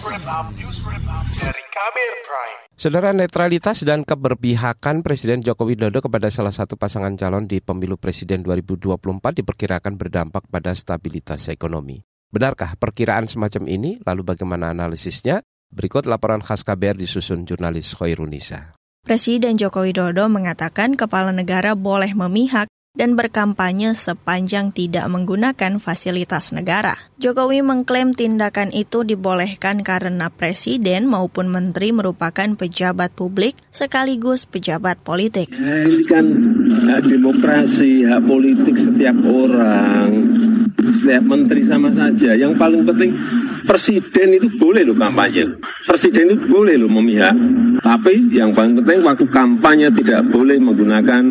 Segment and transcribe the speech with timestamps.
[0.00, 2.58] dari Kabir Prime.
[2.72, 8.40] Saudara netralitas dan keberpihakan Presiden Joko Widodo kepada salah satu pasangan calon di pemilu presiden
[8.40, 8.96] 2024
[9.44, 12.00] diperkirakan berdampak pada stabilitas ekonomi.
[12.32, 14.00] Benarkah perkiraan semacam ini?
[14.00, 15.44] Lalu bagaimana analisisnya?
[15.68, 18.72] Berikut laporan khas KBR disusun jurnalis Khairunisa.
[19.04, 27.00] Presiden Joko Widodo mengatakan kepala negara boleh memihak dan berkampanye sepanjang tidak menggunakan fasilitas negara.
[27.16, 35.48] Jokowi mengklaim tindakan itu dibolehkan karena presiden maupun menteri merupakan pejabat publik sekaligus pejabat politik.
[35.48, 36.28] Ini kan
[36.92, 40.36] hak demokrasi, hak politik setiap orang,
[40.92, 42.36] setiap menteri sama saja.
[42.36, 43.16] Yang paling penting
[43.64, 45.48] presiden itu boleh loh kampanye.
[45.88, 47.32] Presiden itu boleh loh memihak.
[47.80, 51.22] Tapi yang paling penting waktu kampanye tidak boleh menggunakan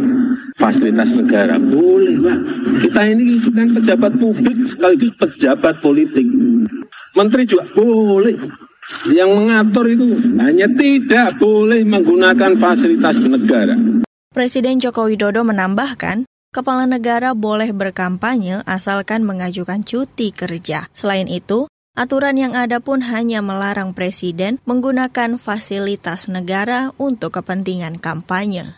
[0.59, 1.55] fasilitas negara.
[1.55, 2.39] Boleh, Pak.
[2.83, 6.27] Kita ini kan pejabat publik sekaligus pejabat politik.
[7.15, 8.35] Menteri juga boleh.
[9.07, 10.05] Yang mengatur itu
[10.41, 13.77] hanya tidak boleh menggunakan fasilitas negara.
[14.33, 20.89] Presiden Joko Widodo menambahkan, kepala negara boleh berkampanye asalkan mengajukan cuti kerja.
[20.89, 28.73] Selain itu, aturan yang ada pun hanya melarang presiden menggunakan fasilitas negara untuk kepentingan kampanye.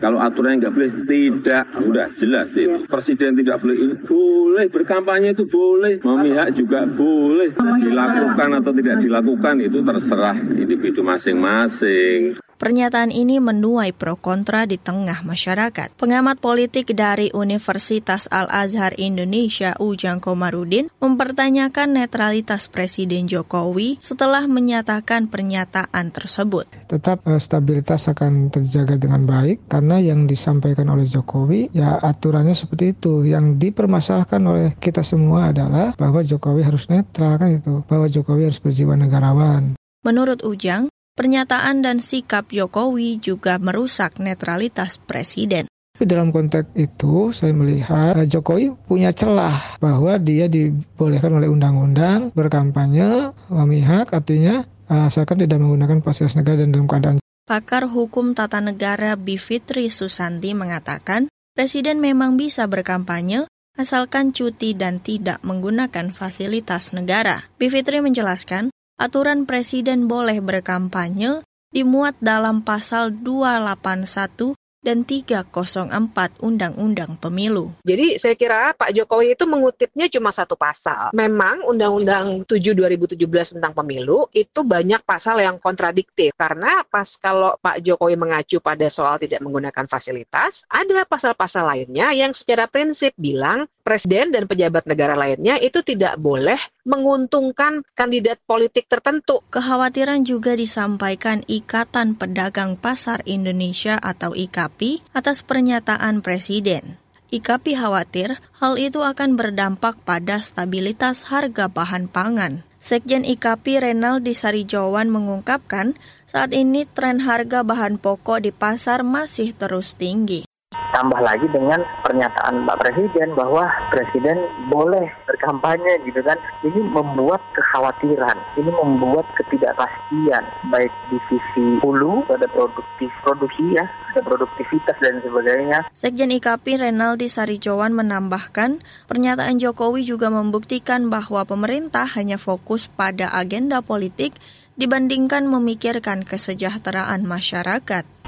[0.00, 1.64] Kalau aturannya nggak boleh, tidak.
[1.84, 2.88] Udah jelas itu.
[2.88, 3.94] Presiden tidak boleh ini.
[4.00, 6.00] Boleh, berkampanye itu boleh.
[6.00, 7.52] Memihak juga boleh.
[7.56, 12.40] Dilakukan atau tidak dilakukan itu terserah individu masing-masing.
[12.60, 15.96] Pernyataan ini menuai pro kontra di tengah masyarakat.
[15.96, 26.12] Pengamat politik dari Universitas Al-Azhar Indonesia Ujang Komarudin mempertanyakan netralitas Presiden Jokowi setelah menyatakan pernyataan
[26.12, 26.84] tersebut.
[26.84, 32.92] Tetap uh, stabilitas akan terjaga dengan baik karena yang disampaikan oleh Jokowi ya aturannya seperti
[32.92, 33.24] itu.
[33.24, 38.60] Yang dipermasalahkan oleh kita semua adalah bahwa Jokowi harus netral kan itu, bahwa Jokowi harus
[38.60, 39.80] berjiwa negarawan.
[40.04, 45.68] Menurut Ujang, Pernyataan dan sikap Jokowi juga merusak netralitas presiden.
[46.00, 53.36] Dalam konteks itu, saya melihat eh, Jokowi punya celah bahwa dia dibolehkan oleh undang-undang berkampanye,
[53.52, 57.16] memihak, artinya eh, asalkan tidak menggunakan fasilitas negara dan dalam keadaan.
[57.44, 63.44] Pakar Hukum Tata Negara Bivitri Susanti mengatakan, Presiden memang bisa berkampanye
[63.76, 67.44] asalkan cuti dan tidak menggunakan fasilitas negara.
[67.60, 71.40] Bivitri menjelaskan, aturan presiden boleh berkampanye
[71.72, 75.92] dimuat dalam pasal 281 dan 304
[76.40, 77.76] Undang-Undang Pemilu.
[77.84, 81.12] Jadi saya kira Pak Jokowi itu mengutipnya cuma satu pasal.
[81.12, 87.84] Memang Undang-Undang 7 2017 tentang pemilu itu banyak pasal yang kontradiktif karena pas kalau Pak
[87.84, 94.30] Jokowi mengacu pada soal tidak menggunakan fasilitas, ada pasal-pasal lainnya yang secara prinsip bilang presiden
[94.30, 99.42] dan pejabat negara lainnya itu tidak boleh menguntungkan kandidat politik tertentu.
[99.50, 107.02] Kekhawatiran juga disampaikan Ikatan Pedagang Pasar Indonesia atau IKAPI atas pernyataan presiden.
[107.34, 112.62] IKAPI khawatir hal itu akan berdampak pada stabilitas harga bahan pangan.
[112.78, 119.92] Sekjen IKAPI Renaldi Sarijawan mengungkapkan, saat ini tren harga bahan pokok di pasar masih terus
[119.98, 120.49] tinggi.
[120.90, 123.62] Tambah lagi dengan pernyataan Pak Presiden bahwa
[123.94, 126.34] Presiden boleh berkampanye gitu kan.
[126.66, 130.42] Ini membuat kekhawatiran, ini membuat ketidakpastian
[130.74, 135.78] baik di sisi hulu pada produktif produksi ya, ada produktivitas dan sebagainya.
[135.94, 143.78] Sekjen IKP Renaldi Sarijowan menambahkan, pernyataan Jokowi juga membuktikan bahwa pemerintah hanya fokus pada agenda
[143.78, 144.34] politik
[144.74, 148.19] dibandingkan memikirkan kesejahteraan masyarakat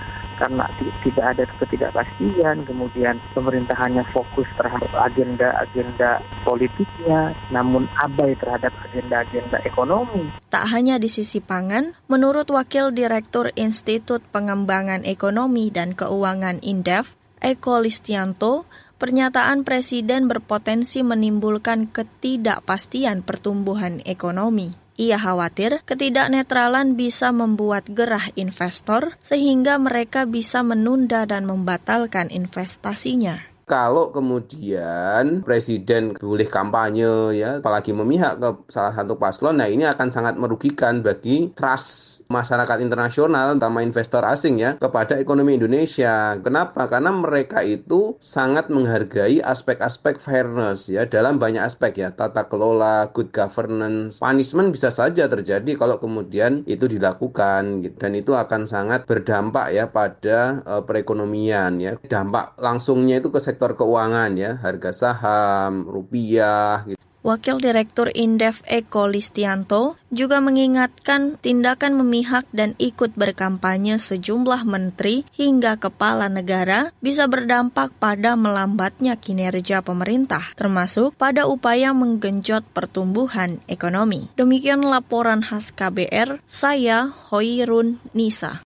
[0.43, 0.67] karena
[1.07, 10.35] tidak ada ketidakpastian, kemudian pemerintahannya fokus terhadap agenda-agenda politiknya, namun abai terhadap agenda-agenda ekonomi.
[10.51, 17.79] Tak hanya di sisi pangan, menurut Wakil Direktur Institut Pengembangan Ekonomi dan Keuangan Indef, Eko
[17.79, 18.67] Listianto,
[18.99, 24.81] pernyataan Presiden berpotensi menimbulkan ketidakpastian pertumbuhan ekonomi.
[24.97, 34.12] Ia khawatir ketidaknetralan bisa membuat gerah investor sehingga mereka bisa menunda dan membatalkan investasinya kalau
[34.12, 40.35] kemudian presiden boleh kampanye ya apalagi memihak ke salah satu paslon nah ini akan sangat
[40.37, 46.35] merugikan bagi trust masyarakat internasional terutama investor asing ya kepada ekonomi Indonesia.
[46.41, 46.88] Kenapa?
[46.88, 53.31] Karena mereka itu sangat menghargai aspek-aspek fairness ya dalam banyak aspek ya tata kelola good
[53.31, 57.97] governance punishment bisa saja terjadi kalau kemudian itu dilakukan gitu.
[58.00, 61.94] dan itu akan sangat berdampak ya pada uh, perekonomian ya.
[62.09, 66.88] Dampak langsungnya itu ke sektor keuangan ya, harga saham, rupiah.
[66.88, 66.96] Gitu.
[67.22, 75.78] Wakil Direktur Indef Eko Listianto juga mengingatkan tindakan memihak dan ikut berkampanye sejumlah menteri hingga
[75.78, 84.34] kepala negara bisa berdampak pada melambatnya kinerja pemerintah, termasuk pada upaya menggenjot pertumbuhan ekonomi.
[84.34, 88.66] Demikian laporan khas KBR, saya Hoirun Nisa.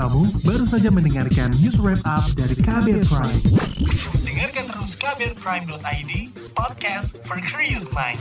[0.00, 3.44] Kamu baru saja mendengarkan news wrap up dari KBR Prime.
[4.24, 6.12] Dengarkan terus kbrprime.id,
[6.56, 8.16] podcast for curious mind.